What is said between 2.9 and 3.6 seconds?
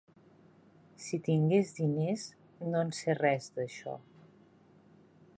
sé res,